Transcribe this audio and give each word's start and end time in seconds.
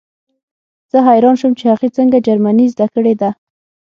زه 0.91 0.97
حیران 1.07 1.35
شوم 1.39 1.53
چې 1.59 1.65
هغې 1.71 1.89
څنګه 1.97 2.23
جرمني 2.27 2.65
زده 2.73 2.87
کړې 2.93 3.13
ده 3.21 3.29